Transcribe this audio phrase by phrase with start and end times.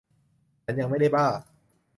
[0.63, 1.27] ฉันยังไม่ได้บ้า